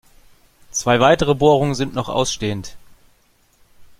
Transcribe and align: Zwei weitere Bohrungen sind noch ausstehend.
Zwei 0.71 0.99
weitere 0.99 1.35
Bohrungen 1.35 1.75
sind 1.75 1.93
noch 1.93 2.09
ausstehend. 2.09 2.75